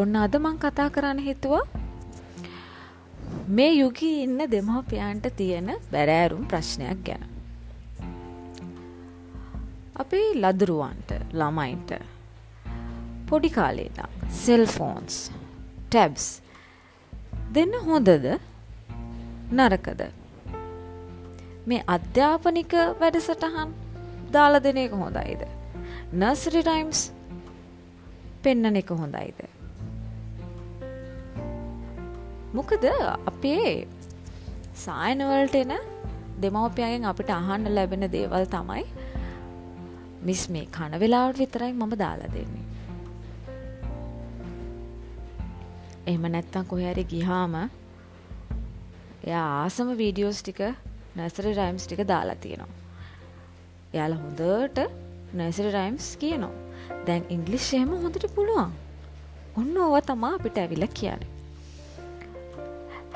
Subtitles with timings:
[0.00, 1.64] ඔන්න අද මං කතා කරන්න හිතුවා.
[3.48, 7.24] මේ යුගී ඉන්න දෙමහපියන්ට තියෙන බැරෑරුම් ප්‍රශ්නයක් ගැන.
[9.96, 11.90] අපේ ලදරුවන්ට ළමයින්ට
[13.28, 14.08] පොඩි කාලේදා
[14.42, 15.18] සෙල්ෆෝන්ස්
[15.90, 16.28] ටැබ්ස්
[17.54, 18.30] දෙන්න හොඳද?
[19.52, 20.02] නරකද?
[21.66, 23.76] මේ අධ්‍යාපනික වැඩසටහන්
[24.32, 25.46] දාල දෙන එක හොඳයිද?
[26.14, 27.06] නර්සරි ටයිම්ස්
[28.42, 29.57] පෙන්නන එක හොඳයිද?
[32.54, 32.84] මොකද
[33.26, 33.86] අපේ
[34.74, 35.72] සායනවලට එන
[36.40, 38.84] දෙමවපියගෙන් අපිට අහන්න ලැබෙන දේවල් තමයි
[40.22, 42.66] මිස් මේ කන වෙලාවට විතරයි මම දාලා දෙන්නේ.
[46.06, 47.54] එහෙම නැත්තම් කොහරි ගිහාම
[49.24, 50.60] එයා ආසම වීඩියෝස් ටික
[51.16, 52.74] නැසරි රයිම්ස් ටික දාලා තියෙනවා.
[53.94, 54.78] එයාල හොඳට
[55.34, 56.54] නැසරි රයිම්ස් කියනවා.
[57.06, 58.70] දැන් ඉංගලිෂ් එහෙම හොඳට පුළුවන්.
[59.56, 61.22] ඔන්න ඕව තමා අපිට ඇවිල කියන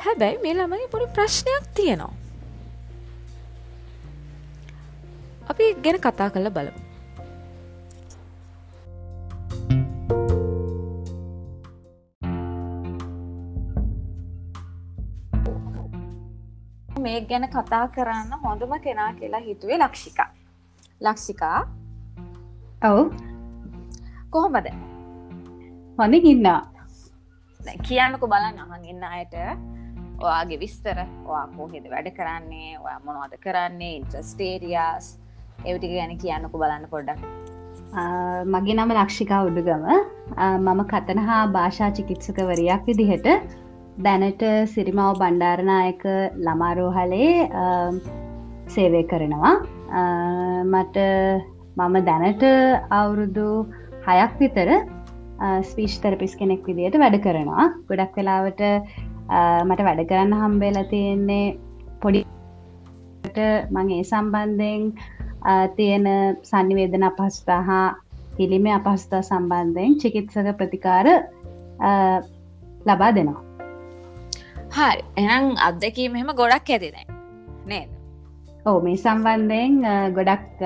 [0.04, 2.14] හැබැයි මේ ළමයි පොඩි ප්‍රශ්නයක් තියෙනවා.
[5.50, 6.80] අපි ගැන කතා කළ බලමු.
[17.04, 20.30] මේ ගැන කතා කරන්න හොඳම කෙනා කියලා හිතුවේ ලක්ෂිකා.
[21.00, 21.60] ලක්ෂිකා?
[22.90, 23.00] ඔව්.
[24.30, 24.68] කොහොමද?
[25.98, 26.60] හොඳ ඉන්නා.
[27.86, 29.34] කියන්නක බලන්න අහන් ඉන්න අයට
[30.26, 30.98] ඔයාගේ විස්තර
[31.30, 35.08] ඔයා කොහෙද වැඩ කරන්නේ ඔය මොනවද කරන්නේ ඉන්ට්‍රස්ටේරියස්
[35.68, 37.20] එවිටි ගැන කියන්නක බලන්න පොඩ්ඩක්.
[38.54, 39.84] මගේ නම ලක්ෂිකා උඩුගම.
[40.66, 43.28] මම කතන හා භාෂා චිකිත්සකවරයක් විදිහට
[44.06, 44.42] දැනට
[44.74, 46.04] සිරිමාව බණ්ඩාරනායක
[46.46, 47.30] ළමාරෝහලේ
[48.74, 49.54] සේවය කරනවා.
[50.72, 50.98] මට
[51.76, 52.44] මම දැනට
[53.00, 53.48] අවුරුදු
[54.08, 54.70] හයක් විතර
[55.70, 57.64] ස්පීෂ් තරපිස් කෙනෙක් විදියට වැඩ කරනවා.
[57.88, 58.62] ගොඩක් වෙලාවට
[59.66, 61.46] මට වැඩ කරන්න හම්බේල තියෙන්නේ
[62.02, 62.24] පොඩි
[63.70, 64.82] මං ඒ සම්බන්ධයෙන්
[65.76, 66.08] තියෙන
[66.50, 67.86] සන්නිවේදන අපහස්ථා හා
[68.36, 71.06] පිළිම අපහස්ථා සම්බන්ධයෙන් චිකිත්සක ප්‍රතිකාර
[72.86, 73.42] ලබා දෙනවා.
[74.76, 75.02] හරි.
[75.16, 76.96] එනම් අත්දැකීම එහෙම ගොඩක් ඇතින
[77.66, 77.88] නේද?
[78.66, 79.74] ඕ මේ සම්බන්ධයෙන්
[80.18, 80.62] ගොඩක්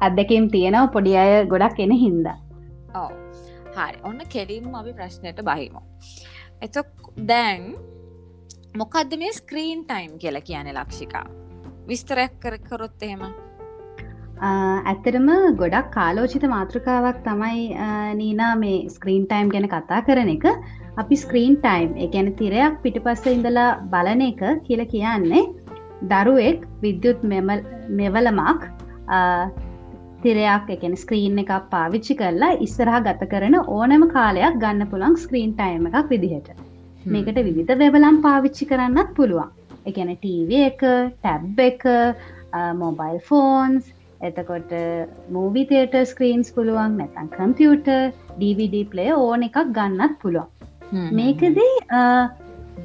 [0.00, 2.26] අත්දැකම් තියෙනව පොඩි අය ගොඩක් එන හින්ද.
[2.94, 3.10] ඕ
[3.76, 3.98] හරි.
[4.04, 5.80] ඔන්න කෙලින්ම අපි ප්‍රශ්නයට බහිමු
[6.62, 6.76] එත
[7.28, 7.74] දැන්
[8.76, 11.26] මොකක්ද මේ ස්ක්‍රීන් ටයිම් කියලා කියන ලක්ෂිකා?
[11.88, 13.24] විස්තරයක් කර කරොත් එහෙම.
[14.42, 15.28] ඇත්තරම
[15.60, 17.66] ගොඩක් කාලෝචිත මාතෘකාවක් තමයි
[18.20, 20.46] නීනා මේ ස්ක්‍රීන් ටයිම් ගැන කතා කරන එක.
[21.02, 25.44] අපි ස්ක්‍රීන් ටයිම් එකැන තිරයක් පිටිපස්ස ඉඳලා බලන එක කියල කියන්නේ
[26.12, 27.22] දරුවෙක් විද්‍යුත්
[28.00, 28.62] මෙවලමක්
[30.24, 35.90] තිරයක් එකන ස්ක්‍රීන් එකක් පාවිච්චි කරලා ඉස්සරහා ගත කරන ඕනෑම කාලයක් ගන්න පුළන් ස්ක්‍රීන් ටයිම
[35.90, 36.48] එකක් විදිහට.
[37.06, 39.50] මේකට විවිධ වෙබලම් පාවිච්චි කරන්නත් පුළුවන්.
[39.86, 40.82] එකන ටීව එක
[41.18, 41.84] ටැබ් එක
[42.76, 44.72] මොබයිල් ෆෝන්ස් එතකොට
[45.30, 47.90] මූවිතේට ස්ක්‍රීන්ස් පුළුවන් නැතන් කම්පියුට
[48.40, 50.48] DVD ප්ලේ ඕන එකක් ගන්නත් පුළුවන්.
[51.18, 51.74] මේකදී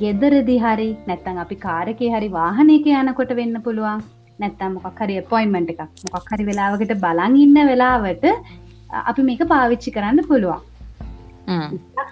[0.01, 4.03] ගෙදරදි හරි නැත්තන් අපි කාරකය හරි වාහනයක යනකොට වෙන්න පුළුවන්
[4.41, 8.25] නැත්තම් මොකක් හරි පොයින්මට එකක් මොකක් හරි වෙලාවකට බලන් ඉන්න වෙලාවට
[9.11, 10.61] අපි මේක පාවිච්චි කරන්න පුළුවන්.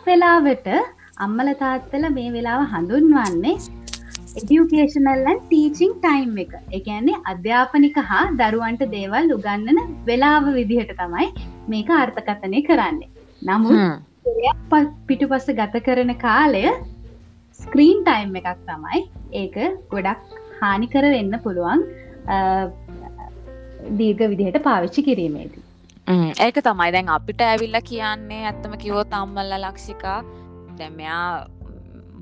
[0.08, 0.70] වෙලාවට
[1.26, 3.56] අම්මල තාත්තල මේ වෙලාව හඳුන්වන්නේ
[4.40, 6.52] එඩියුකේෂනල්ලන් ටීචිං ටයිම් එක.
[6.78, 11.28] එකන්නේ අධ්‍යාපනික හා දරුවන්ට දේවල් උගන්නන වෙලාව විදිහට තමයි
[11.74, 13.10] මේක අර්ථකථනය කරන්නේ.
[13.42, 13.80] නමුත්
[15.08, 16.66] පිටුපස්ස ගත කරන කාලය
[17.60, 19.00] ස්ක්‍රීන් ටයිම් එකක් තමයි
[19.42, 19.56] ඒක
[19.94, 21.82] ගොඩක් හානිකර වෙන්න පුළුවන්
[24.00, 25.64] දීර්ග විදිහට පාවිච්චි කිරීමේදී.
[26.46, 26.90] ඒක තමයි.
[26.96, 30.20] දැන් අපිට ඇවිල්ල කියන්නේ ඇත්තම කිවෝත් අම්මල්ල ලක්ෂිකා.
[30.80, 31.48] දැමයා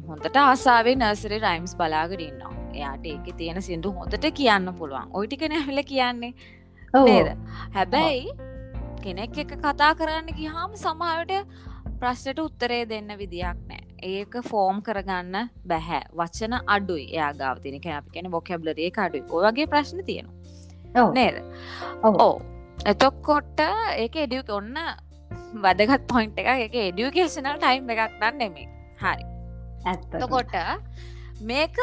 [0.08, 5.10] හොඳට ආසාාවේ නර්සරි රයිම්ස් බලාගරන්නවා එයාට ඒක තියෙන සිින්දු හොඳට කියන්න පුළුවන්.
[5.14, 6.34] ඔයිටිකෙන ඇවිල කියන්නේ.
[6.94, 7.28] නේද?
[7.74, 8.36] හැබැයි
[9.04, 11.34] කෙනෙක් එක කතා කරන්න ගිහාම සමහට
[12.00, 16.02] ප්‍රශ්නයට උත්තරේ දෙන්න විදියක් නෑ ඒක ෆෝම් කරගන්න බැහැ.
[16.18, 19.24] වචන අඩුයි එයා ගාවතින අපි කෙන බොකැබ්ලරේ අඩුයි.
[19.30, 21.12] ඔයගේ ප්‍රශ්න තියෙනවා.
[21.14, 21.36] නේද?
[22.04, 22.42] ඕ
[22.86, 23.60] එතොක්කොට්ට
[23.98, 24.78] ඒක එඩියක ඔන්න
[25.64, 28.68] වදගත් පොයින්් එක එක එඩියුකේෂනල් ටයිම් එකක් දන්න නෙමේ
[29.02, 29.26] හරි.
[29.86, 30.54] ඇතකොට
[31.42, 31.78] මේක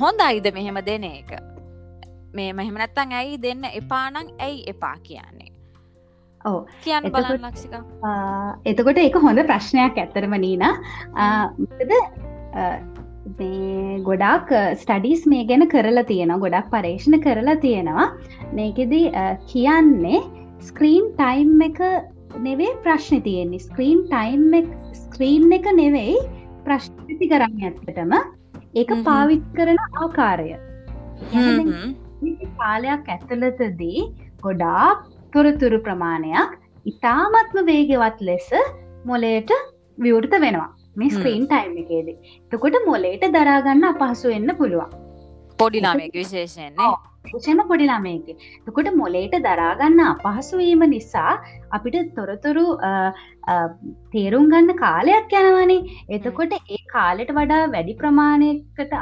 [0.00, 1.30] හොඳ අයිද මෙහෙම දෙන එක?
[2.32, 5.52] මේ මහෙමනත්තන් ඇයි දෙන්න එපානං ඇයි එපා කියන්නේ
[6.44, 7.74] ඕ කියන්න බලන්න ලක්ෂික.
[8.70, 10.64] එතකොට ඒක හොඳ ප්‍රශ්නයක් ඇත්තරම නීන.
[14.08, 14.48] ගොඩක්
[14.82, 18.06] ස්ටඩීස් මේ ගැන කරලා තියෙන ගොඩක් පරේෂණ කරලා තියෙනවා.
[18.58, 19.06] මේකෙදී
[19.52, 20.20] කියන්නේ
[20.70, 21.78] ස්ක්‍රීන් ටයිම් එක
[22.46, 23.64] නෙවේ ප්‍රශ්න තියෙන්නේ.
[23.68, 24.42] ස්ක්‍රීන් ටයිම්
[25.04, 26.16] ස්ක්‍රීන් එක නෙවෙයි
[26.64, 28.12] ප්‍රශ්නති කරන්න ඇත්තටම.
[28.74, 28.90] ඒක.
[29.10, 30.48] පාවිච් කරන ආකාරය.
[32.58, 34.00] කාලයක් ඇතුළතදී
[34.42, 34.98] ගොඩාක්
[35.32, 36.54] තොරතුරු ප්‍රමාණයක්
[36.86, 38.48] ඉතාමත්ම වේගවත් ලෙස
[39.04, 39.52] මොලේට
[39.98, 40.70] විවෘත වෙනවා.
[40.96, 41.10] මේ.
[41.10, 42.16] ස්ක්‍රීන් ටයිම් එකේදී.
[42.52, 44.96] තකොට මොලේට දරාගන්න අපහසු වෙන්න පුළුවන්.
[45.58, 46.90] පොඩි ළමයෙක් විශේෂයෙන්නේ
[47.26, 48.28] විශෂම පොඩිලාමයක
[48.66, 51.32] තකොට මොලේට දරාගන්න අපහසුවීම නිසා
[51.70, 52.66] අපිට තොරතුරු
[54.12, 55.80] තේරුම් ගන්න කාලයක් යනවනේ.
[56.10, 58.94] එතකොට ඒ කාලෙට වඩා වැඩි ප්‍රමාණයකට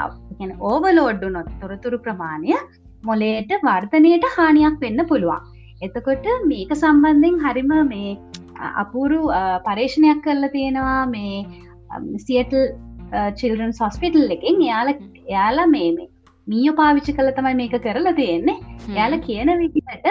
[0.70, 2.56] ඕවලෝඩ්ඩු නොත් තොරතුරු ප්‍රමාණය
[3.02, 8.16] මොලේට වර්තනයට හානියක් වෙන්න පුළුවන් එතකොට මේක සම්බන්ධයෙන් හරිම මේ
[8.82, 9.20] අපූරු
[9.66, 11.36] පර්ේෂණයක් කරලා තියෙනවා මේ
[12.26, 12.62] සියටල්
[13.40, 14.62] චිල්රන් සොස්පිටල් එකෙන්.
[14.68, 16.08] එයාල එයාලා මේ මේ
[16.46, 18.58] මීය පාවිච්චි කළ තමයි මේක කරලා තියෙන්නේ.
[18.98, 20.06] යාල කියන විදිහට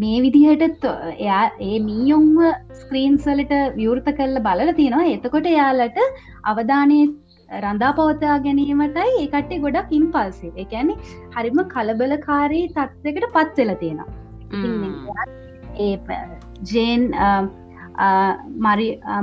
[0.00, 0.84] මේ විදිහට
[1.24, 2.38] එයා ඒ මීයොන්ව
[2.82, 5.12] ස්ක්‍රීන්ස්වලට විවෘත කරල බලල තියෙනවා.
[5.16, 5.98] එතකොට යාලට
[6.52, 7.00] අවධානය
[7.48, 10.94] රඳා පවතා ගැනීමටයි ඒකට ගොඩක් ඉම්පල්සි එකැනෙ
[11.36, 14.08] හරිම කලබලකාරී තත්වකට පත්වෙල තියෙනවා.
[15.78, 15.94] ඒ
[16.72, 17.02] ජේන්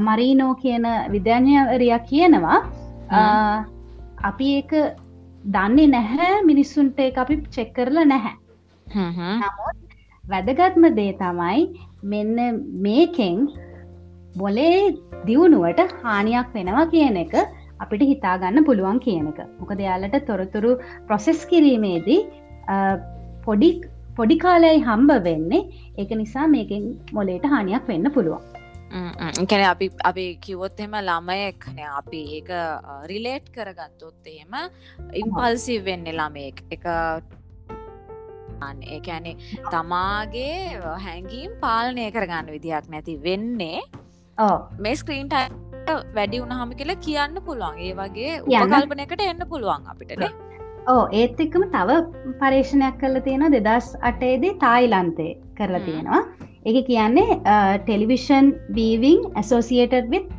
[0.08, 0.86] මරීනෝ කියන
[1.16, 2.60] විද්‍යාඥවරයක් කියනවා
[4.24, 4.74] අපි ඒක
[5.56, 8.36] දන්නේ නැහැ මිනිස්සුන්ට ඒ අපි චෙක් කරලා නැහැ.
[10.24, 11.62] වැදගත්ම දේ තමයි
[12.14, 13.38] මෙන්න මේකෙන්
[14.38, 14.80] බොලේ
[15.28, 17.36] දියුණුවට හානියක් වෙනවා කියන එක
[17.84, 19.40] අපිට හිතාගන්න පුළුවන් කියන එක.
[19.60, 20.72] මොක දෙයාලට තොරතුරු
[21.08, 22.20] ප්‍රොසෙස් කිරීමේදී
[23.46, 23.70] පොඩි
[24.18, 25.64] පොඩි කාලයයි හම්බ වෙන්නේ.
[25.98, 28.44] ඒක නිසා මේකෙන් මොලේට හානියක් වෙන්න පුළුවන්.
[29.50, 32.22] කැන අපි අපි කිවොත් එම ළමයෙක්න අපි.
[32.38, 32.52] ඒක
[33.12, 34.54] රිලේට් කරගත්තොත් එහෙම
[35.14, 36.64] ඉම්පල්සි වෙන්න ළමයෙක්.
[36.72, 36.86] එක
[38.64, 39.36] ඒඇනේ
[39.72, 43.82] තමාගේ හැඟීම් පාලනය කරගන්න විදිහක් නැති වෙන්නේ
[44.80, 44.96] මේ
[45.86, 47.78] ස්ක්‍රීන්ට වැඩි වුණහම කියලා කියන්න පුළුවන්.
[47.80, 48.74] ඒ වගේ කියන්න.
[48.76, 50.32] උපකල්පනකට එන්න පුළුවන් අපිටනේ
[50.88, 52.00] ඕ ඒත් එක්කම තව
[52.42, 55.28] පර්ේෂණයක් කරල තියෙන දෙදස් අටේදී තායිලන්තය
[55.60, 55.84] කරලා.
[55.88, 56.22] තියෙනවා.
[56.66, 57.38] එක කියන්නේ
[57.86, 60.30] television being associated with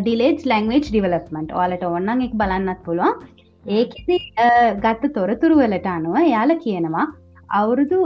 [0.00, 3.14] delayed language development ඕලට ඔන්නන් එක බලන්නත් පුළුවන්.
[3.76, 4.18] ඒකෙදි
[4.84, 7.06] ගත්ත තොරතුරු වලට අනුව යාල කියනවා
[7.60, 8.00] අවුරුදු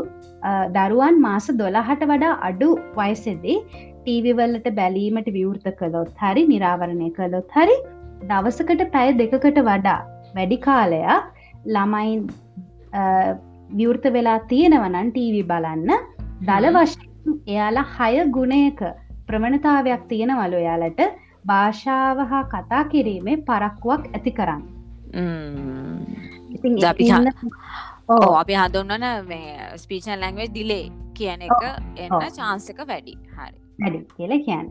[0.76, 2.68] දරුවන් මාස දොළහට වඩා අඩු
[2.98, 3.58] වයසෙදී
[4.00, 7.76] ටීවිවල්ලට බැලීමට විවෘත කළොත් හරි නිරාවරණය කළොත් හරි
[8.22, 10.00] දවසකට පැය දෙකකට වඩා
[10.34, 11.28] වැඩි කාලයක්
[11.66, 12.20] ළමයින්
[13.78, 15.90] විවෘත වෙලා තියෙනවනන් ටීවි බලන්න.
[16.70, 16.76] හ්ම්.
[16.76, 18.80] වශයෙන් එයාලා හය ගුණයක
[19.26, 21.00] ප්‍රමණතාවයක් තියෙනවලු එයාලට.
[21.46, 24.62] භාෂාව හා කතා කිරීමේ පරක්කුවක් ඇති කරන්න.
[28.08, 28.34] ඕ.
[28.34, 31.64] අපි හඳුන්නන මේ ස්පීචන් ලැංවේ දිලේ කියන එක
[31.96, 32.30] එන්න.
[32.38, 33.18] චාන්සක වැඩි.
[33.36, 34.68] හරි වැඩි කියල කියන්න.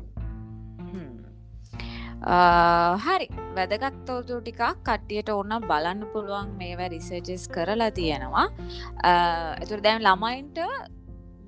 [3.06, 3.28] හරි.
[3.58, 8.48] වැදගත් තෝතු ටිකක් කට්ටියට ඕන්න බලන්න පුළුවන් මේව රිසර්ජස් කරලා තියෙනවා.
[9.12, 10.60] ඇතුර දැන් ළමයින්ට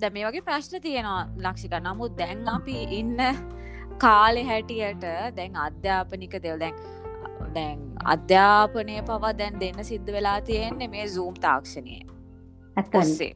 [0.02, 1.76] දැ මේ වගේ ප්‍රශ්න තියෙනවා ලක්ෂික.
[1.88, 3.20] නමුත් දැන් අපි ඉන්න
[4.06, 5.06] කාලෙ හැටියට
[5.38, 6.76] දැන් අධ්‍යාපනික දෙව් දැන්
[7.56, 7.80] දැන්
[8.16, 11.98] අධ්‍යාපනය පවා දැන් දෙන්න සිද්ධ වෙලා තියෙන්නේ මේ සූම් තාක්ෂණය.
[13.02, 13.34] ඔස්සේ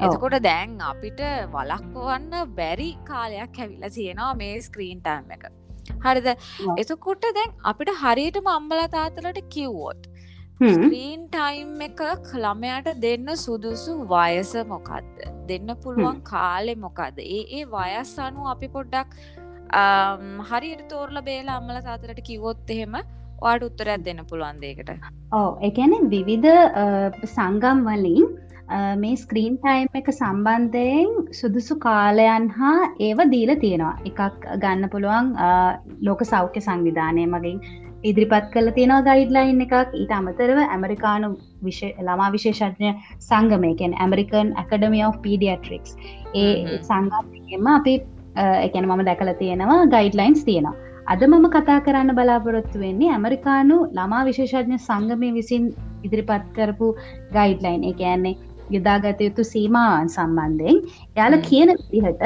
[0.00, 1.20] එතකොට දැන් අපිට
[1.52, 5.44] වලක්වන්න බැරි කාලයක් ඇවිල්ල තියෙනවා මේ ස්ක්‍රීන් ටයිම් එක.
[6.02, 6.28] හරිද?
[6.78, 10.10] එතකොට දැන් අපිට හරියටම අම්බල තාතලට කිව්වොත්
[10.62, 12.02] ස්ක්‍රීන් ටයිම් එක
[12.36, 19.18] ළමයට දෙන්න සුදුසු වයස මොකක්ද දෙන්න පුළුවන් කාලෙ මොකක්ද ඒ ඒ වයස් අනු අපි පොඩ්ඩක්
[20.50, 22.96] හරියට තෝරල බේල අම්මල තාතරට කිවොත් එහෙම
[23.42, 24.94] වාට උත්තරයක් දෙන්න පුළුවන් දේකට
[25.32, 26.50] ඕ එකැන විවිධ
[27.26, 28.26] සංගම් වලින්
[29.02, 33.96] මේ ස්ක්‍රීන් ටයිම් එක සම්බන්ධයෙන් සුදුසු කාලයන් හා ඒව දීල තියෙනවා.
[34.10, 35.34] එකක් ගන්න පුළුවන්
[36.06, 37.58] ලෝක සෞඛ්‍ය සංවිධානය මගින්
[38.04, 39.74] ඉදිරිපත් කල තියෙනවා ගයිඩ්ලයින් එකක්.
[40.00, 41.28] ඊට අමතරව ඇමරිකානු
[42.06, 42.90] ළමා විශේෂඥ
[43.28, 45.96] සංගමයකෙන් ඇමරිකන් ඇකඩමිය of පීඩියට්‍රික්ස්
[46.34, 46.80] ඒ.
[46.88, 47.94] සංගම අපි
[48.66, 50.76] එකන මම දැකල තියෙනවා ගයිඩ්ලයින්ස් තියෙනවා.
[51.12, 55.64] අද මම කතා කරන්න බලාපොරොත්තු වෙන්නේ ඇමරිකානු ළමා විශේෂඥ සංගමය විසින්
[56.06, 56.88] ඉදිරිපත් කරපු
[57.36, 58.36] ගයිඩ්ලයින් එකන්නේ
[58.70, 60.82] යුදාගත යුතු සීමාවන් සම්බන්ධයෙන්.
[61.18, 61.36] යාල.
[61.48, 62.24] කියන විදිහට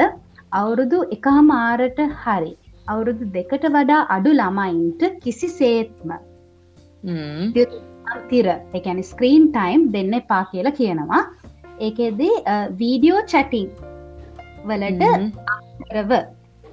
[0.59, 2.53] අවුරුදු එකහා මාරට හරි
[2.93, 6.11] අවුරුදු දෙකට වඩා අඩු ළමයින්ට කිසි සේත්ම
[8.29, 11.23] තිර එකැන ස්ක්‍රීන් ටයිම් දෙන්න එපා කියලා කියනවා.
[11.87, 12.35] ඒකෙදී
[12.81, 13.69] වීඩියෝ චැටිං
[14.69, 15.03] වලට
[15.81, 16.11] කරව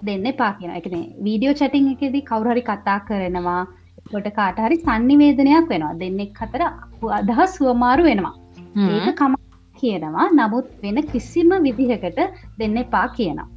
[0.08, 0.96] දෙන්න එපා කියන එකන
[1.26, 3.62] වීඩියෝ චටිං එකෙදී කවුරහරි කතා කරනවා
[4.12, 5.94] කොට කාටහරි සන්නිවේදනයක් වෙනවා.
[6.02, 6.62] දෙන්නෙක් අතර
[7.20, 8.34] අදහස් සුවමාරු වෙනවා.
[8.86, 9.34] ඒක කම
[9.80, 10.26] කියනවා.
[10.38, 12.18] නමුත් වෙන කිසිම විදිහකට
[12.60, 13.48] දෙන්න එපා කියනවා.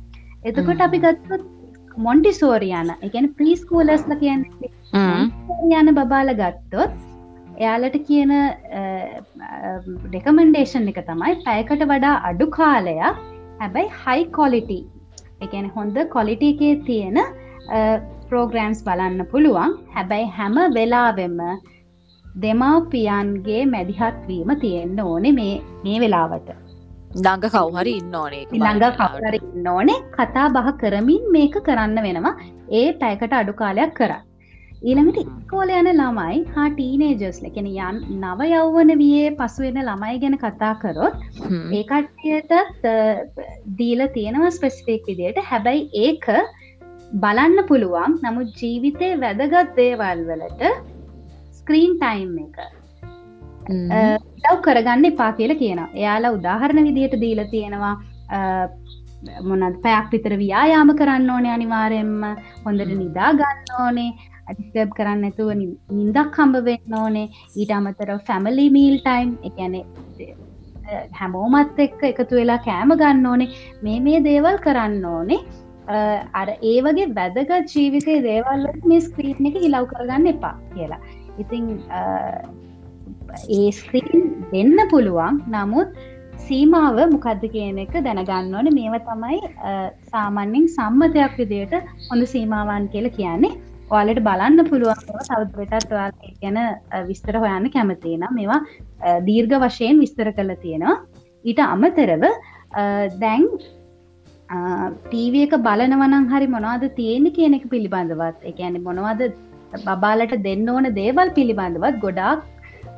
[0.48, 1.44] එතකොට අපි ගත්තොත්
[2.06, 4.70] මොන්ටි සෝරියන එකන ප්‍රීස්කූලස්ල කියන්නේ
[5.80, 6.94] යන බබාල ගත්තොත්
[7.64, 8.32] එයාලට කියන
[10.12, 13.02] ඩෙකමන්ඩේෂන් එක තමයි පැයකට වඩා අඩු කාලයක්
[13.62, 14.80] හැබැයි හයි කොලිටි
[15.46, 17.20] එකන හොඳ කොලිටි එකේ තියෙන
[18.30, 19.76] ප්‍රෝග්‍රෑම්ස් බලන්න පුළුවන්.
[19.96, 21.38] හැබැයි හැම වෙලාවෙම
[22.44, 26.50] දෙමාපියන්ගේ මැදිහත්වීම තියෙන්න්න ඕනේ මේ මේ වෙලාවට.
[27.16, 30.00] ළඟ කවහරි ඉන්න ඕනේ ළඟ කවර ඉන්න ඕනේ.
[30.18, 32.36] කතා බහ කරමින් මේක කරන්න වෙනවා.
[32.80, 34.12] ඒ පැයකට අඩු කාලයක් කර.
[34.82, 40.76] ඊළඟට ඉස්කෝල යන ළමයි හා ටීනේජර්ස් ලකෙන යන් නව යව්වන වියේ පසුවෙන ළමයි ගැන කතා
[40.84, 41.18] කරොත්
[41.80, 42.88] ඒකට්ටියටත්
[43.82, 45.44] දීල තියෙනවා ස්පෙස්ෆික් විදියට.
[45.50, 46.30] හැබැයි ඒක
[47.26, 48.16] බලන්න පුළුවන්.
[48.24, 50.72] නමුත් ජීවිතය වැදගත් දේවල් වලට
[51.70, 52.58] ස්ක්‍රීන් ටයිම් එක.
[54.44, 57.94] ලව් කරගන්න එපා කියල කියන එයාලා උදාහරණ විදියට දීල තියෙනවා.
[59.50, 62.26] මොනත් පැයක් විතර ව්‍යායාම කරන්න ඕනේ අනිවාරෙන්ම
[62.66, 64.10] හොඳට නිදා ගන්න ඕනේ.
[64.50, 67.28] අඩිස්ටබ් කරන්න ඇතුව නින්දක් කම්බ වෙන්න ඕනේ.
[67.60, 69.78] ඊට අමතර ෆැමලි මීල් ටයිම් එකැන
[71.22, 73.52] හැමෝමත් එක්ක එකතු වෙලා කෑම ගන්න ඕනේ.
[73.86, 75.42] මේ මේ දේවල් කරන්න ඕනේ.
[76.40, 81.02] අර ඒ වගේ වැදගත් ජීවිතය දේවල්ල මේ ස්ක්‍රීන් එක හිලව් කරගන්න එපා කියලා
[81.43, 81.65] ඉතිං
[83.58, 84.22] ඒ ස්ක්‍රීන්
[84.53, 85.36] දෙන්න පුළුවන්.
[85.55, 85.89] නමුත්
[86.48, 88.69] සීමාව මොකක්ද කියන එක දැනගන්න ඕන.
[88.77, 89.39] මේව තමයි
[90.12, 91.75] සාමන්‍යෙන් සම්මතයක් විදියට
[92.10, 93.58] හොඳ සීමාවන් කියල කියන්නේ.
[93.93, 96.60] ඔයාලට බලන්න පුළුවන් සෞද්වටත් ඔයාල් ගැන
[97.10, 98.62] විස්තර හොයන්න කැමතිනම් මේවා
[99.27, 100.96] දීර්ඝ වශයෙන් විස්තර කළ තියෙනවා.
[101.50, 102.24] ඊට අමතරව
[103.24, 103.46] දැන්
[105.03, 108.38] ටීව එක බලනවනං හරි මොනවාද තියෙන කියන එක පිළිබඳවත්.
[108.51, 109.22] එකඇන මොනවද
[109.74, 112.44] බබාලට දෙන්න ඕන දේවල් පිළිබඳවත් ගොඩාක්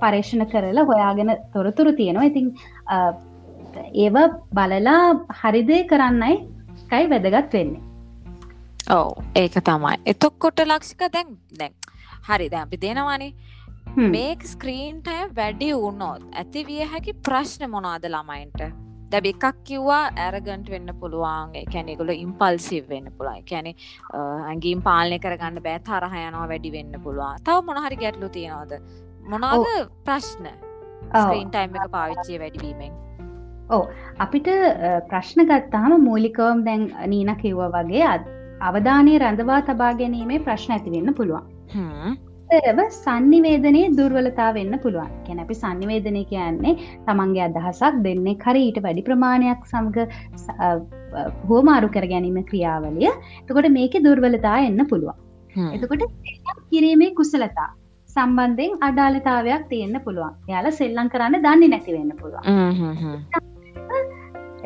[0.01, 2.29] පර්ේෂණ කරලා හොයාගෙන තොරතුරු තියෙනවා.
[2.31, 2.47] ඉතින්
[4.05, 4.15] ඒව
[4.57, 5.05] බලලා
[5.41, 6.35] හරිදේ කරන්නයි
[6.91, 7.81] කයි වැදගත් වෙන්නේ.
[8.89, 9.95] ඔව ඒක තමයි.
[10.05, 11.73] එතොක්කොට ලක්ෂික දැන් දැන්
[12.29, 13.33] හරි දැ අපි දෙනවානේ.
[14.13, 18.61] මේ ස්ක්‍රීන්ටය වැඩි වුණොත් ඇති විය හැකි ප්‍රශ්න මොනාද ළමයින්ට
[19.13, 21.53] දැබ එකක් කිව්වා ඇරගන්ට වෙන්න පුළුවන්.
[21.73, 23.71] කැනෙකුල ඉම්පල්සිව් වෙන්න පුළයි කැනෙ
[24.21, 27.45] ඇගේම් පාලනය කරගන්න බෑ තරහයනවා වැඩි වෙන්න පුළුවන්.
[27.45, 28.73] තව මොනහරි ගැටලු තියෙනවාද?
[29.31, 29.65] මොනාද
[30.09, 30.51] ප්‍රශ්න?
[31.13, 32.93] ස්ක්‍රීන්ටයිම් එක පාවිච්චය වැඩිවීමෙන්.
[33.75, 33.83] ඕ
[34.25, 34.47] අපිට
[35.11, 38.11] ප්‍රශ්න ගත්තාම මූලිකවම් දැන් නීන කිව්ව වගේ
[38.69, 41.45] අවධානය රඳවා තබා ගැනීමේ ප්‍රශ්න ඇතිවෙන්න පුළුවන්
[42.51, 45.11] ව සන්නිවේදනය දුර්වලතා වෙන්න පුළුවන්.
[45.25, 46.73] කැන අපි සන්නිවේදනය කියන්නේ
[47.07, 49.99] තමන්ගේ අදහසක් දෙන්නේ කර ඊට වැඩි ප්‍රමාණයක් සමඟ
[51.49, 53.11] හෝමාරු කර ගැනීම ක්‍රියාවලිය.
[53.41, 55.17] එතකොට මේක දුර්වලතා එන්න පුළුවන්.
[55.75, 56.03] එතකොට
[56.71, 57.69] කිරීමේ කුසලතා
[58.09, 60.35] සම්බන්ධයෙන් අඩාලතාවයක් තියෙන්න්න පුළුවන්.
[60.47, 62.45] යාල සෙල්ලං කරන්න දන්නේ නැතිවෙන්න පුළුවන්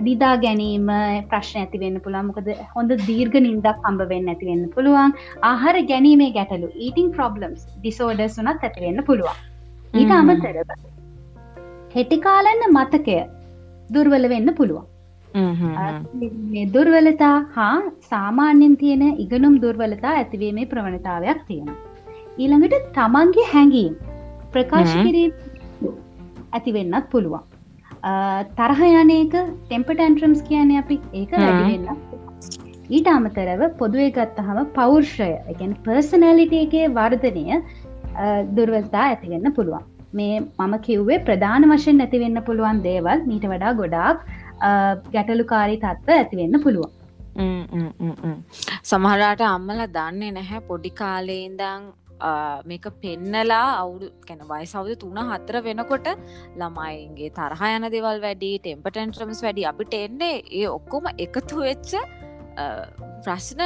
[0.03, 0.87] දිදා ගැනීම
[1.31, 2.25] ප්‍රශ්න ඇතිවෙන්න පුළුවන්.
[2.29, 5.13] මොකද හොඳ දීර්ඝ නින්දක් කම්බ වෙන්න ඇතිවෙන්න පුළුවන්.
[5.43, 9.39] ආහාර ගැනීමේ ගැටලු ඊටිං ප්‍රොබ්ලම්ස් ඩිසෝඩ සුනත් ඇතිවෙන්න පුළුවන්.
[9.93, 10.75] ඊට අමතරව
[11.95, 13.17] හෙටිකාලන්න මතකය
[13.89, 14.85] දුර්වල වෙන්න පුළුවන්.
[16.73, 17.75] දුර්වලතා හා
[18.11, 21.81] සාමාන්‍යෙන් තියෙන ඉගනුම් දුර්වලතා ඇතිවීමේ ප්‍රවණතාවයක් තියෙනවා.
[22.37, 23.93] ඊළඟට තමන්ගේ හැඟීම්
[24.51, 25.31] ප්‍රකාශ කිරීම
[26.51, 27.54] ඇතිවෙන්නත් පුළුවන්
[28.57, 29.35] තරහයනක
[29.67, 31.87] ටෙම්පටන්ට්‍රම්ස් කියන අපි ඒක වැඩිවෙන්න
[32.89, 37.45] ඊට අමතරව පොදුවේ ගත්තහම පෞර්ෂය එකැන පර්සනලිට එකේ වර්ධනය
[38.57, 39.83] දුර්වල්තා ඇතිවෙන්න පුළුවන්.
[40.13, 44.21] මේ මම කිව්වේ ප්‍රධාන වශයෙන් ඇතිවෙන්න පුළුවන් දේවල් මීට වඩා ගොඩාක්
[45.15, 46.91] ගැටලුකාරී තත්ව ඇතිවෙන්න පුළුවන්.
[48.83, 51.89] සමහරට අම්මල දන්නේ නැහැ පොඩි කාලේඉදං
[52.65, 56.07] මේක පෙන්නලා අවුදු කැන වයිසවද තුන හතර වෙනකොට
[56.55, 61.95] ළමයින්ගේ තරහ යන දෙවල් වැඩි ටෙම්පටන්ට්‍රම්ස් වැඩි අපිට එන්නේ ඒ ඔක්කොම එකතු වෙච්ච
[63.23, 63.63] ප්‍රශ්න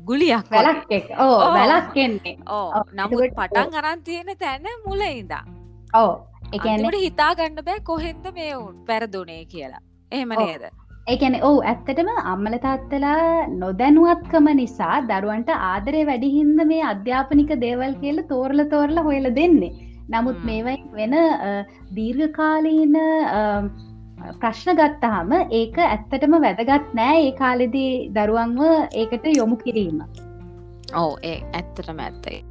[0.00, 5.44] ගුලියක් වැලක් ඕ වැලක් කෙන්නේ ඕ නමුත් පටන් අරන් තියෙන තැන මුල ඉදා
[5.94, 6.12] ඕ
[6.50, 8.54] එකනට හිතා ගන්න බෑ කොහෙන්ද මේ
[8.86, 9.82] පැරදුනේ කියලා.
[10.12, 10.64] එහෙම නේද
[11.06, 18.62] ඒකැන ඔවු ඇත්තටම අම්මල තාත්තලා නොදැනුවත්කම නිසා දරුවන්ට ආදරය වැඩිහින්ද මේ අධ්‍යාපනික දේවල් කියල තෝරල
[18.72, 19.72] තෝරල හොයල දෙන්නේ.
[20.12, 21.14] නමුත් මේවයි වෙන
[21.96, 22.96] දීර්ඝකාලීන
[24.40, 28.60] ප්‍රශ්න ගත්තහම ඒක ඇත්තටම වැදගත් නෑ ඒ කාලෙදී දරුවන්ව
[29.02, 30.02] ඒකට යොමු කිරීම.
[31.02, 32.42] ඕ ඒ ඇත්තටම ඇත්තයි.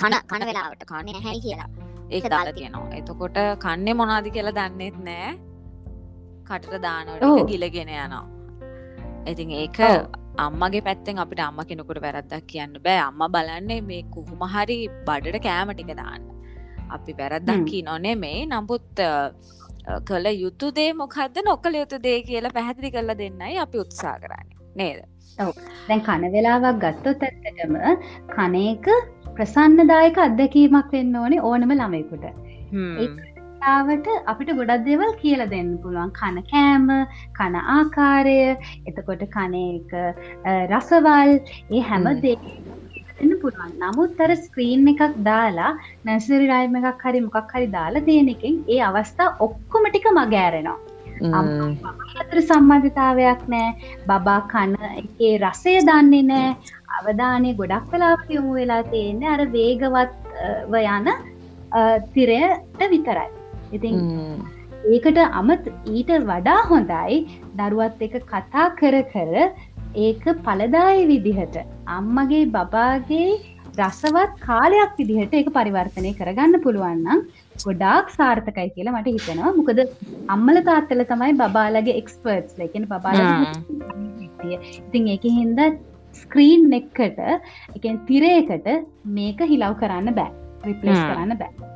[0.00, 1.68] කන කන වෙලාවට කන්නේ හැයි කියලා.
[2.10, 2.88] ඒක දාලා තියෙනවා.
[3.00, 5.36] එතකොට කන්නේ මොනාදි කියලා දන්නෙත් නෑ
[6.50, 8.24] කටට දානට ගිලගෙන යනවා.
[9.32, 9.78] ඉතින් ඒක
[10.44, 13.00] අම්මගේ පැත්තෙන් අපිට අම්ම කෙනෙකුට වැරද්දක් කියන්න බෑ.
[13.08, 16.22] අම්ම බලන්නේ මේ කුහුම හරි බඩට කෑමටික දාන්න.
[16.96, 18.38] අපි වැරද්දක් කී නොනේ මේ.
[18.52, 19.04] නමුත්
[20.08, 24.56] කළ යුතු දේ මොකක්ද නොකළ යුතු දේ කියලා පැහැදිලි කරල දෙන්නයි අපි උත්සා කරන්නේ.
[24.80, 25.04] නේද?
[25.88, 27.74] දැන් කන වෙලාවක් ගත්තොත් ඇත්තටම
[28.34, 28.86] කනේක
[29.38, 32.24] ප්‍රසන්නදායක අත්දැකීමක් වෙන්න ඕනේ ඕනම ළමයකුට
[33.62, 36.10] ාවට අපිට ගොඩක් දෙවල් කියල දෙන්න පුළුවන්.
[36.12, 36.88] කන කෑම
[37.38, 38.38] කන ආකාරය
[38.86, 39.92] එතකොට කනක
[40.70, 41.32] රසවල්
[41.70, 42.36] ඒ හැම දේ
[43.42, 43.72] පුළුවන්.
[43.78, 45.72] නමුත් අර ස්ක්‍රීන් එකක් දාලා
[46.04, 50.78] නැසරි රයිම එකක් හරි මොකක් හරි දාලා තියෙන එකින් ඒ අවස්ථා ඔක්කොමටික මගෑරෙනවා
[52.20, 53.70] අතර සම්බන්ධතාවයක් නෑ.
[54.06, 54.76] බබා කන
[55.20, 56.50] ඒ රසය දන්නේ නෑ.
[56.98, 61.08] අවධානය ගොඩක් වෙලා යොමු වෙලා තියෙන්නේ අර වේගවත්ව යන
[62.12, 63.35] තිරයට විතරයි
[63.72, 63.96] ඉතින්
[64.86, 67.18] ඒකට අමත් ඊට වඩා හොඳයි
[67.58, 69.34] දරුවත් එක කතා කර කර
[69.96, 71.56] ඒක පලදාය විදිහට
[71.96, 73.28] අම්මගේ බබාගේ
[73.78, 77.24] රසවත් කාලයක් විදිහට ඒක පරිවර්තනය කරගන්න පුළුවන්නම්
[77.64, 79.52] ගොඩාක් සාර්ථකයි කියලා මට හිතෙනවා.
[79.58, 79.78] මොකද
[80.28, 83.20] අම්මල තාත්තල තමයි බබාලගේ එක්ස්පර්ට්ස් ලකෙන බබාල
[84.56, 85.62] ඉතින් එක හින්ද
[86.22, 87.22] ස්ක්‍රීන් එක්කට
[87.76, 88.68] එකෙන් තිරයකට
[89.18, 90.30] මේක හිලව් කරන්න බෑ.
[90.64, 91.75] රිපලස් කරන්න බෑ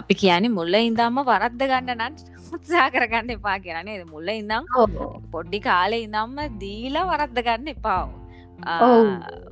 [0.00, 2.14] අපි කියන්නේ මුල්ල ඉඳම්ම වරද්ද ගන්න නන්
[2.56, 4.64] උත්සා කරගන්න එපා කියනේ මුල්ල ඉඳම්
[5.32, 8.08] පොඩ්ඩි කාලේ ඉඳම්ම දීලා වරද්ද ගන්න එපාව.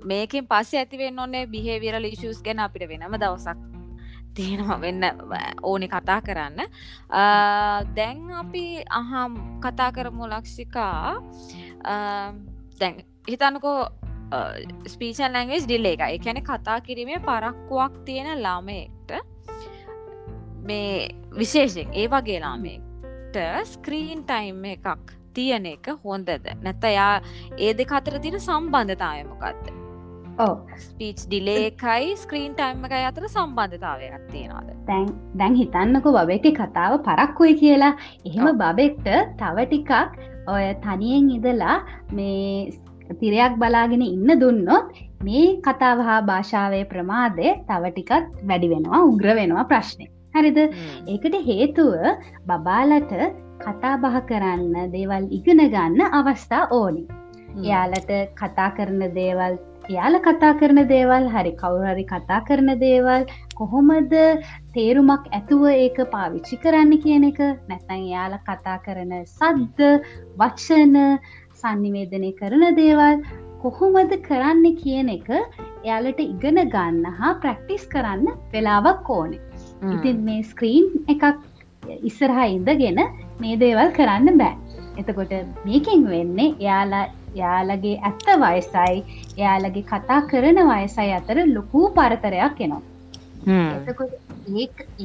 [0.04, 3.58] මේකින් පස්සේ ඇතිවෙන්න ඔන්නේ බිහේවියරල් ඉශස් ගැන අපිට වෙනම දවසක්
[4.38, 5.04] තියෙනවා වෙන්න
[5.62, 6.60] ඕනි කතා කරන්න.
[7.96, 8.64] දැන් අපි
[9.00, 11.16] අහම් කතා කරමු ලක්ෂිකා.
[12.80, 12.94] දැන්
[13.30, 13.80] හිතන්නකෝ
[14.92, 16.04] ස්පීචන් ලැංගේජ් ඩිල්ල එක.
[16.18, 19.10] එකැන කතා කිරීමේ පරක්කුවක් තියෙන ලාමෙක්ට
[20.70, 21.08] මේ
[21.38, 23.40] විශේෂෙන් ඒ වගේ ලාමෙක්ට
[23.72, 26.30] ස්ක්‍රීන් ටයිම් එකක් තියන එක හොඳද?
[26.62, 27.12] නැත්ත යා
[27.58, 29.76] ඒ දෙක අතර තින සම්බන්ධතාවමකක්ද
[30.38, 34.68] ස්පීච් ඩිලේකයි ස්ක්‍රීන් ටයිම් එකයි අතර සම්බන්ධතාවයක් තියෙනවාද?
[34.86, 37.94] තැන් දැන් හිතන්නක බබෙක කතාව පරක්කුයි කියලා.
[38.24, 39.08] එහෙම බබෙක්ට
[39.40, 39.92] තව ටිකක්
[40.48, 41.78] ඔය තනියෙන් ඉදලා
[42.12, 42.70] මේ
[43.16, 49.64] තිරයක් බලාගෙන ඉන්න දුන්නොත් මේ කතාව හා භාෂාවය ප්‍රමාදය තව ටිකත් වැඩි වෙනවා උග්‍ර වෙනවා
[49.64, 50.58] ප්‍රශ්නය හරිද?
[51.06, 51.94] ඒකට හේතුව
[52.48, 53.14] බබාලට
[53.60, 57.02] කතා බහ කරන්න දේවල් ඉගෙන ගන්න අවස්ථා ඕනි.
[57.58, 63.22] එයාලට කතා කරන දේවල් එයාල කතා කරන දේවල් හරි කවුරරි කතා කරන දේවල්
[63.54, 64.14] කොහොමද
[64.74, 67.40] තේරුමක් ඇතුව ඒක පාවිච්චි කරන්න කියන එක?
[67.68, 69.90] නැතන් එයාල කතා කරන සද්ද
[70.38, 70.96] වච්ෂන
[71.54, 73.24] සන්නිවේදනය කරන දේවල්
[73.62, 79.40] කොහොමද කරන්න කියන එක එයාලට ඉගෙන ගන්න හා ප්‍රක්ටිස් කරන්න වෙලාවක් ඕනේ
[79.86, 81.24] ඉතින් මේ ස්ක්‍රීන් එකක්
[82.02, 83.00] ඉස්සරහා ඉඳගෙන
[83.40, 84.56] මේ දේවල් කරන්න බෑ.
[85.00, 85.32] එතකොට
[85.64, 88.96] මේකින් වෙන්නේ එයාලා යාලගේ ඇත්ත වයසයි
[89.36, 92.82] එයාලගේ කතා කරන වයසයි අතර ලොකූ පරතරයක් එනවා.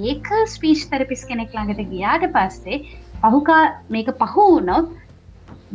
[0.01, 2.81] ඒක ස්පීෂ් තරපිස් කෙනෙක් ළඟට ගියාට පස්සේ
[3.23, 4.89] පහුකා මේක පහු වුණොත්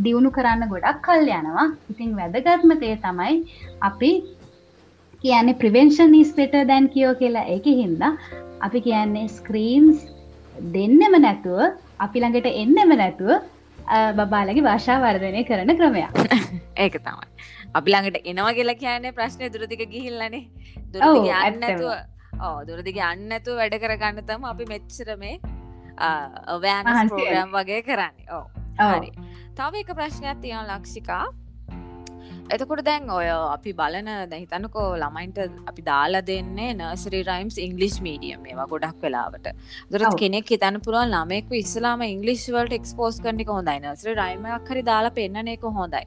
[0.05, 1.69] දියුණු කරන්න ගොඩක් කල් යනවා.
[1.93, 3.39] ඉතින් වැදගත්මතේ තමයි
[3.83, 4.11] අපි
[5.23, 7.47] කියන්නේ ප්‍රිවෙන්ෂන් නිස්පෙට දැන් කියෝ කියලා.
[7.57, 8.13] එක හින්දා
[8.61, 9.99] අපි කියන්නේ ස්ක්‍රීන්ස්
[10.75, 11.61] දෙන්නම නැතුව
[11.99, 13.31] අපි ළඟට එන්නම නැතුව
[14.19, 16.13] බබාලගේ භාෂා වර්ධනය කරන ක්‍රමයක්.
[16.83, 17.27] ඒක තමයි.
[17.75, 20.45] අපි ළඟට එනවා කියලා කියන්නේ ප්‍රශ්නය දුරදික ගිහිල්ලනේ.
[20.93, 21.91] දුරදිග අන්නතුව
[22.41, 25.37] ඕ දුරදිග අන්නතු වැඩ කරගන්න තම අපි මෙච්චර මේ
[26.49, 28.27] ඔවෑන ප්‍රෝග්‍රම් වගේ කරන්නේ.
[28.31, 28.45] ඕ
[28.93, 29.13] හරි.
[29.55, 31.25] තව එක ප්‍රශ්නයක් තියෙන ලක්ෂිකා
[32.55, 35.39] එතකොට දැන් ඔය අපි බලන දැහිතනකෝ ළමයින්ට
[35.71, 39.49] අපි දාලා දෙන්නේ නර්සරි රයිම්ස් ඉංගලිස් මීඩියම් ඒවා ගොඩක් වෙලාවට.
[39.93, 43.77] දුරත් කෙනෙක් හිතන පුළුවන් ළමෙක්ව ඉස්ලාම ඉංගලිස් වලට එක්ස්පෝස් කනික හොඳයි.
[43.85, 46.03] නර්සරි රයිමක් හරි දාලා පෙන්න්න එක හොඳයි.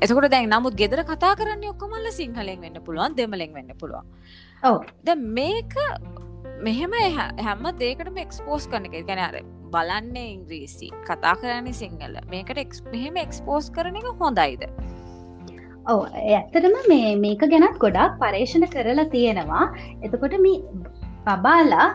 [0.00, 4.06] එතකොට දැන් නමුත් ගෙදර කතා කරන්න ඔක්කොමල්ල සිංහලෙන් වෙන්න පුළුවන් දෙමලෙන් වෙන්න පුළුවන්.
[5.06, 5.78] ද මේක
[6.66, 8.96] මෙහෙම හැම දේකටම එක්ස්පෝස් කරන එක.
[9.08, 9.36] ගැන අර
[9.74, 12.16] බලන්නේ ඉංග්‍රීසි කතා කරන්නේ සිංහල.
[12.32, 14.62] මේකට මෙහෙම එක්ස්පෝස් කරන එක හොඳයිද?
[15.92, 19.64] ඕ ඇත්තටම මේ මේක ගැනත් ගොඩක් පර්ේෂණ කරලා තියෙනවා.
[20.04, 20.62] එතකොට මේ
[21.26, 21.88] බබාලා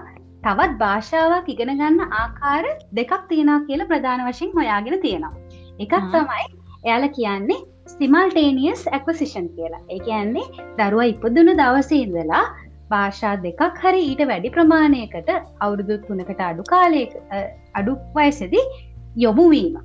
[0.44, 2.66] තවත් භාෂාවක් ඉගෙන ගන්න ආකාර
[3.00, 5.34] දෙකක් තියෙනවා කියලා ප්‍රධාන වශයෙන් හොයාගෙන තියෙනවා.
[5.80, 6.46] එකක් තමයි
[6.86, 9.84] එයාල කියන්නේ ස්තිමල්ටේනියස් ඇක්වසිෂන් කියලා.
[9.94, 10.48] ඒ කියන්නේ
[10.80, 12.46] දරුව ඉපදුන දවසඉදලා
[12.90, 17.14] භාෂා දෙකක් හරි ඊට වැඩි ප්‍රමාණයකට අවුරුදු තුනකට අඩු කාලයක
[17.74, 18.66] අඩු වයසදී
[19.18, 19.78] යොමුවීම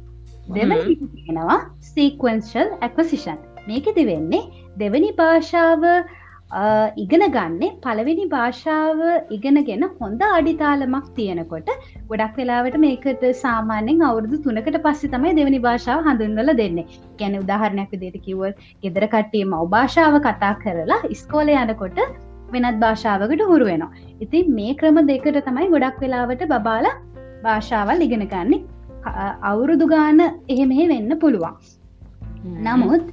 [0.49, 1.61] දෙවනිගෙනවා
[1.91, 3.39] සීක්වන්ශල් ඇක්වසිෂන්
[3.69, 4.43] මේකෙති වෙන්නේ
[4.79, 5.89] දෙවනි භාෂාව
[6.97, 8.99] ඉගෙන ගන්නේ පළවෙනි භාෂාව
[9.31, 11.71] ඉගෙනගෙන හොඳ අඩිතාලමක් තියෙනකොට
[12.11, 16.87] ගොඩක් වෙලාවට මේකට සාමාන්‍යෙන් අවුරදු තුනකට පස්සෙ තමයි දෙවනි භාෂාව හඳුන්වල දෙන්නේ.
[17.19, 18.45] ගැන උදාහරණයක් විදියට කිව්ව
[18.83, 22.05] ගෙදර කට්ටිය මව් භාෂාව කතා කරලා ඉස්කෝල යනකොට
[22.53, 23.91] වෙනත් භාෂාවකට හුරු වෙනවා.
[24.21, 26.89] ඉතින් මේ ක්‍රම දෙකට තමයි ගොඩක් වෙලාවට බබාල
[27.43, 28.63] භාෂාවල් ඉගෙන ගන්නේ.
[29.05, 31.55] අ- අවුරුදු ගාන එහෙමෙහි වෙන්න පුළුවන්.
[32.63, 33.05] නමුත්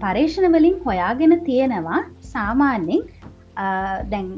[0.00, 3.02] පර්ේෂණ වලින් හොයාගෙන තියෙනවා සාමාන්‍යෙන්
[4.10, 4.28] දැන්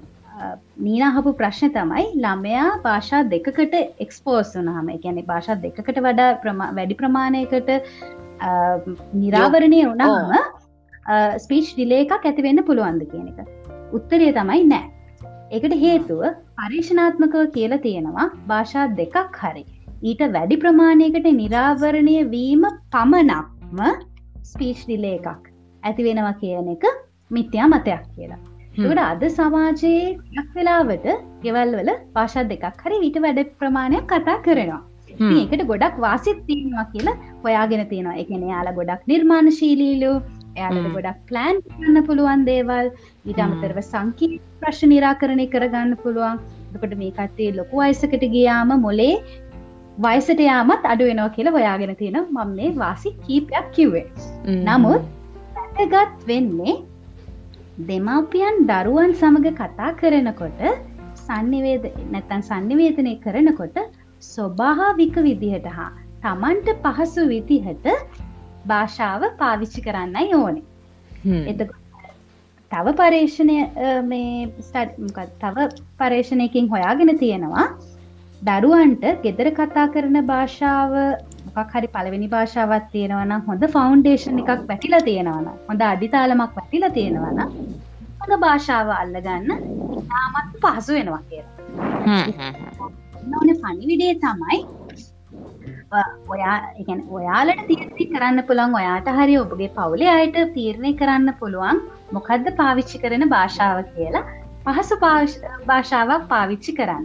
[0.79, 6.31] නීනහපු ප්‍රශ්න තමයි ළමයා භාෂා දෙකකට එක්ස්පෝස් වනහම එකැනෙ භාෂා දෙකකට වඩා
[6.75, 7.71] වැඩි ප්‍රමාණයකට
[9.15, 10.33] නිරාවරණය වුණහම
[11.39, 13.60] ස්පීච් ඩිලේ එකක් ඇතිවෙන්න පුළුවන්ද කියන එක
[13.99, 14.87] උත්තරය තමයි නෑ.
[15.57, 16.23] එකට හේතුව
[16.59, 19.65] පරීක්ෂනාත්මකව කියල තියෙනවා භාෂා දෙකක් හරි.
[20.09, 22.63] ඊට වැඩි ප්‍රමාණයකට නිරාවරණය වීම
[22.95, 23.81] පමණක්ම
[24.51, 25.51] ස්පීච් ඩිලේ එකක්
[25.83, 26.85] ඇති වෙනවා කියන එක
[27.37, 28.41] මිත්‍යා මතයක් කියලා.
[28.77, 30.05] තුට අද සමාජයේ
[30.57, 31.07] වෙලාවට
[31.45, 34.83] ගෙවල් වල පාශා දෙකක් හරි විට වැඩ ප්‍රමාණයක් කතා කරනවා.
[35.39, 38.21] ඒකට ගොඩක් වාසිත් තියෙනවා කියලා හොයාගෙන තියෙනවා.
[38.23, 40.13] එකන යාලා ගොඩක් නිර්මාණශීලීලු
[40.61, 40.89] එයාලට.
[40.97, 42.89] ගොඩක් ප්ලෑන් කරන්න පුළුවන් දේවල්.
[43.27, 43.41] ඊට.
[43.41, 46.43] අමතරව සංකී ප්‍රශ්න නිරාකරණය කරගන්න පුළුවන්.
[46.77, 49.15] එකට මේ කත්තේ ලොකු අයිසකට ගියාම මොලේ
[49.99, 54.07] වයිසට යාමත් අඩු වෙනවා කියලා හොයාගෙන තියෙන මම මේ වාසි කීපයක් කිව්වේ.
[54.61, 55.03] නමුත්
[55.57, 56.77] වැදගත් වෙන්නේ
[57.89, 60.63] දෙමාපියන් දරුවන් සමඟ කතා කරනකොට
[61.21, 63.79] සන්නිවේද නැතන් සන්නිවේදනය කරනකොට
[64.23, 65.91] ස්වභාවික විදිහට හා
[66.25, 67.87] තමන්ට පහසු විදිහට
[68.67, 70.65] භාෂාව පාවිච්චි කරන්නයි ඕනේ.
[71.47, 71.61] එත
[72.73, 73.57] තව පර්ේෂණය
[74.05, 74.49] මේ
[75.41, 75.57] තව
[75.99, 77.67] පර්ේෂණයකින් හොයාගෙන තියෙනවා.
[78.43, 80.93] දරුවන්ට ගෙදර කතා කරන භාෂාව
[81.47, 87.41] මොකක් හරි පළවෙනි භාෂාවත් තියෙනවන හොඳ ෆෞන්ඩේෂන් එකක් වැටිලා තියෙනවන හොඳ අඩිතාලමක් වැටිලා තියෙනවන
[88.21, 89.51] හොඳ භාෂාව අල්ලගන්න
[90.01, 91.57] ඉතාමත් පහසු වෙනවා කියලා.
[93.37, 94.59] ඕන පනිවිඩේ තමයි
[96.29, 101.81] ඔයා එකන් ඔයාලට තීරණය කරන්න පුළන් ඔයාට හරි ඔබගේ පවුලේ අයට තීරණය කරන්න පුළුවන්
[102.13, 104.23] මොකක්ද පාවිච්චි කරන භාෂාව කියලා
[104.67, 104.99] පහසු
[105.67, 107.05] භාෂාවක් පාවිච්චි කරන්න.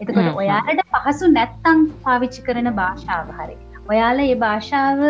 [0.00, 0.30] එතකොට.
[0.34, 3.56] ඔයාලට පහසු නැත්තං පාවිච්චි කරන භාෂාව හරි.
[3.88, 5.02] ඔයාල ඒ භාෂාව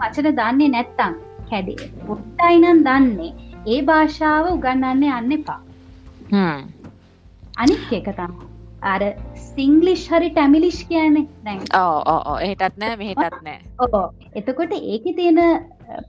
[0.00, 1.14] වචන දන්නේ නැත්තං
[1.50, 1.90] කැඩේ.
[2.06, 3.30] පොට්ටයිනන් දන්නේ
[3.66, 5.60] ඒ භාෂාව උගන්නන්න යන්න එපා.
[7.56, 8.34] අනික් එක තම
[8.84, 9.02] අර
[9.58, 13.58] සිංගලිෂ් හරි ටැමිලිෂ් කියන්නේ ඕ එහෙටත් නෑ මෙහෙටත් නෑ.
[13.84, 14.02] ඕ
[14.40, 15.40] එතකොට ඒක තියෙන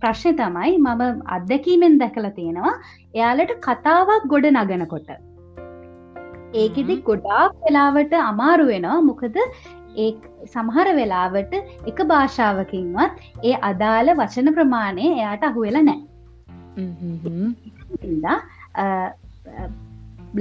[0.01, 2.73] ප්‍රශ්නය තමයි මම අත්දැකීමෙන් දැකලා තියෙනවා.
[3.17, 5.09] එයාලට කතාවක් ගොඩ නගනකොට.
[6.61, 8.99] ඒකෙදි ගොඩාක් වෙලාවට අමාරු වෙනවා.
[9.09, 9.37] මොකද
[10.03, 10.11] ඒ
[10.53, 11.53] සමහර වෙලාවට
[11.91, 13.13] එක භාෂාවකින්වත්
[13.49, 16.01] ඒ අදාළ වචන ප්‍රමාණය එයාට අහුවෙලා නෑ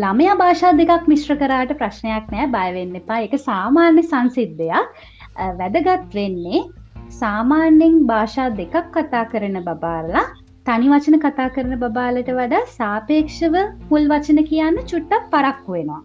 [0.03, 2.47] ළමය භාෂා දෙකක් මිශ්‍ර කරාට ප්‍රශ්නයක් නෑ.
[2.55, 3.21] බයවෙන්න එපා.
[3.27, 4.89] එක සාමාන්‍ය සංසිද්ධයක්.
[5.61, 6.63] වැදගත් වෙන්නේ
[7.21, 10.25] සාමාන්‍යෙන් භාෂා දෙකක් කතා කරන බබාරලා
[10.67, 13.57] තනි වචන කතා කරන බබාලට වඩා සාපේක්ෂව
[13.91, 16.03] මුල් වචන කියන්න චුට්ටක් පරක්කු වෙනවා.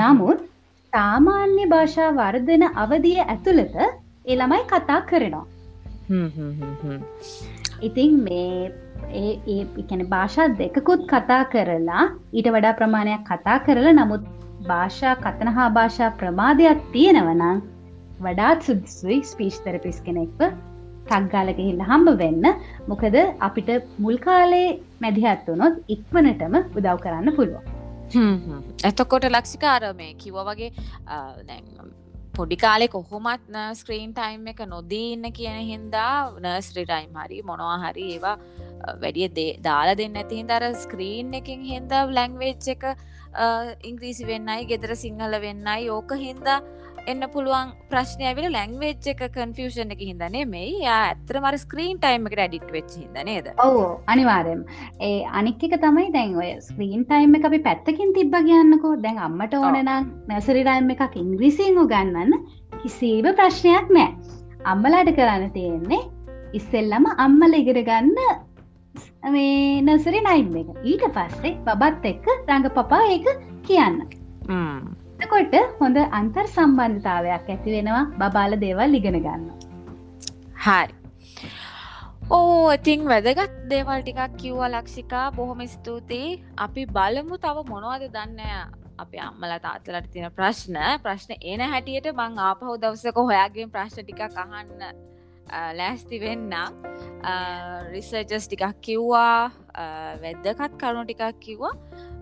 [0.00, 0.46] නමුත්
[0.92, 3.76] සාමාන්‍ය භාෂා වර්ධන අවධිය ඇතුළත
[4.26, 5.46] එළමයි කතා කරනවා.
[7.82, 8.72] ඉතින් මේ
[9.12, 14.24] ඒ ඒ එකන භාෂා දෙකකුත් කතා කරලා ඊට වඩා ප්‍රමාණයක් කතා කරලා නමුත්
[14.68, 17.58] භාෂා කතන හා භාෂා ප්‍රමාදයක් තියෙනවනම්
[18.20, 20.40] වඩාත් සුදුසුයි ස්පීච් තරපිස් කෙනෙක්ව
[21.06, 22.44] ටක්ගාලගහිල්ල හම්බ වෙන්න.
[22.88, 24.68] මොකද අපිට මුල් කාලේ
[25.00, 27.64] මැදිහත් වනොත් ඉක්මනටම උදව් කරන්න පුළුවන්.
[28.84, 30.70] එතකොට ලක්ෂිකාර මේ කිව වගේ
[31.06, 31.16] අ,
[31.48, 31.64] දැන්
[32.34, 33.44] පොඩි කාලෙ කොහොමත්
[33.74, 36.12] ස්ක්‍රීන් ටයිම් එක නොදී ඉන්න කියන හින්දා
[36.44, 38.36] නර්ස්රි ටයිම් හරි මොනවා හරි ඒවා
[38.82, 43.46] අ, වැඩිය දේ- දාලා දෙන්න ඇති හිදර ස්ක්‍රීන් එකින් හින්දා ලැංවේච් එක අ,
[43.82, 46.58] ඉංග්‍රීසි වෙන්නයි ගෙදර සිංහල වෙන්නයි ඕක හින්දා
[47.12, 52.28] එන්න පුළුවන් ප්‍රශ්නය විල ලැංවේච් එක කන්ෆියෂන් එක හිදනේ මේ යා ඇත්තර මර ස්ක්‍රීන් ටයිම්
[52.30, 53.50] එක ඩික් වෙච් හිද නේද?
[53.66, 54.62] ඔවු අනිවාරයම්
[55.08, 58.94] ඒ අනික් එක තමයි දැන් ඔය ස්ක්‍රීන් ටයිම් එක අපි පැත්තකින් තිබ්බ කියන්නකෝ.
[59.04, 62.32] දැන් අම්මට ඕනනම් නැසරිරයිම් එකක් ඉංග්‍රීසිං ගන්නන්න
[62.80, 64.10] කිසිීව ප්‍රශ්නයක් නෑ.
[64.72, 66.02] අම්මලාට කරන්න තියෙන්නේ
[66.60, 68.12] ඉස්සෙල්ලම අම්මල ඉගෙන ගන්න
[69.36, 70.68] මේ නසරි නයිම් එක.
[70.90, 73.32] ඊට පස්සේ බබත් එක්ක රඟ පපා ඒක
[73.68, 74.04] කියන්න.
[75.24, 79.44] එතකොට හොඳ අන්තර් සම්බන්ධතාවයක් ඇති වෙනවා බබාල දේවල් ඉගෙන ගන්න.
[80.56, 80.94] හරි.
[82.30, 85.26] ඕ ඉතිං වැදගත් දේවල් ටිකක් කිව්වා ලක්ෂිකා.
[85.32, 86.42] බොහොම ස්තුතියි.
[86.58, 88.40] අපි බලමු තව මොනවද දන්න
[88.98, 90.76] අප අම්මල තාත්තලට තියෙන ප්‍රශ්න.
[91.02, 94.82] ප්‍රශ්න එන හැටියට මං ආපහු දවසක හොයාගේ ප්‍රශ්න ටිකක් අහන්න
[95.50, 96.52] අ, ලෑස්ති වෙන්න
[97.92, 99.50] රිසර්ජස් ටිකක් කිව්වා.
[99.74, 99.84] අ,
[100.22, 101.74] වැද්දකත් කරුණු ටිකක් කිව්වා.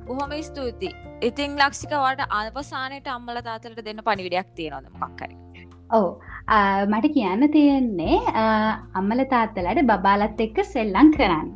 [0.09, 0.91] බොහොම ස්තුති
[1.29, 5.35] ඉතිං ලක්ෂිකවට අවසානයට අම්මල තාතලට දෙන්න පනිවිඩයක් තියෙනවද මක්කරි
[5.97, 6.07] ඔව්.
[6.93, 8.19] මට කියන්න තියෙන්නේ
[9.01, 11.49] අම්මල තාත්තලට බබාලත් එක්ක සෙල්ලං කරන්න.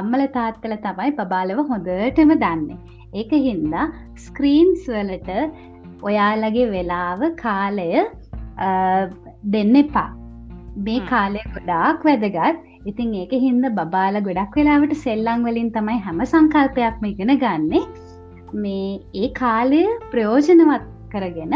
[0.00, 2.78] අම්මල තාත්තල තමයි බබාලව හොඳටම දන්නේ.
[3.20, 3.86] ඒක හින්දා
[4.26, 5.30] ස්ක්‍රීන්ස් වලට
[6.08, 7.90] ඔයාලගේ වෙලාව කාලය
[9.54, 10.10] දෙන්න එපා.
[10.86, 17.04] මේ කාලය ගොඩාක් වැදගත් ඉතින් ඒක හින්ද බබාල ගොඩක් වෙලාවට සෙල්ලං වලින් තමයි හැම සංකල්පයක්ම
[17.12, 17.84] ඉගෙන ගන්නේ.
[18.62, 21.54] මේ ඒ කාලය ප්‍රයෝජනවත් කරගෙන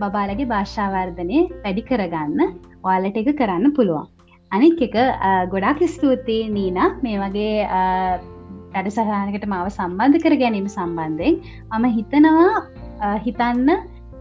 [0.00, 2.40] බබාලගේ භාෂාවර්ධනය වැඩි කරගන්න
[2.86, 4.08] ඔයාලට එක කරන්න පුළුවන්.
[4.50, 4.96] අනික් එක
[5.52, 6.78] ගොඩාක් ස්තුතියි නීන.
[7.04, 7.54] මේ වගේ
[8.72, 11.38] වැඩ සහනකට මාව සම්බන්ධ කර ගැනීම සම්බන්ධයෙන්
[11.78, 13.70] මම හිතනවා හිතන්න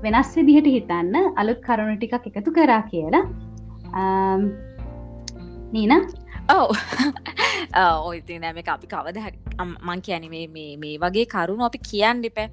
[0.03, 3.25] වෙනස් විදිහට හිතන්න අලුත් කරුණු ටිකක් එකතු කරා කියලා.
[5.75, 5.93] නීන?
[6.55, 6.69] ඔව
[8.09, 9.17] ඔයිති නෑම අපි කවද
[9.63, 12.47] මං කියැනීමේ මේ වගේ කරුණු අපි කියන්න ඩිපෑ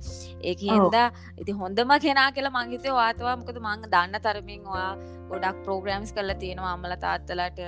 [0.51, 0.97] ඒක හින්ද
[1.43, 4.91] ඉති හොඳම කෙනා කියලා මංහිතය වාතවා මොකද මං දන්න තරමින් ඔයා
[5.31, 6.73] ගොඩක් ප්‍රෝග්‍රම්ස් කරලා තියෙනවා.
[6.77, 7.63] අම්මල තාත්තලට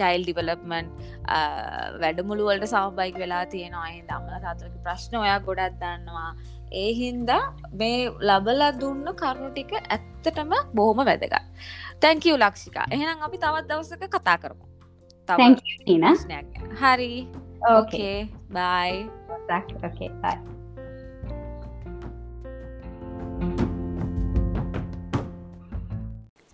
[0.00, 0.90] චයිල් ඩිවලප්මන්්
[2.02, 3.84] වැඩමුළුවලට සහබයික් වෙලා තියෙනවා.
[3.92, 6.32] අහින්ද අම්මල තාත්තලක ප්‍රශ්න ඔයා ගොඩක් දන්නවා.
[6.82, 7.42] ඒ හින්දා
[7.84, 11.40] මේ ලබල දුන්න කරුණු ටික ඇත්තටම බොහොම වැදගත්.
[12.02, 12.86] තැංකව ලක්ෂිකා.
[12.96, 14.71] එහෙනම් අපි තවත් දවසක කතා කරමු
[16.80, 17.12] හරි.
[17.64, 18.94] ඕකේ බයි
[19.30, 20.52] ඕකේ බයි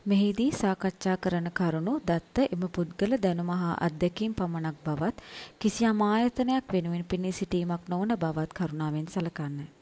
[0.06, 5.16] මෙහිදී සාකච්ඡා කරන කරුණු දත්ත එම පුද්ගල දැනුම හා අත්දැකීම් පමණක් බවත්
[5.60, 9.77] කිසියම් ආයතනයක් වෙනුවෙන් පෙනී සිටීමක් නොවන බවත් කරුණාවෙන් සලකන්න.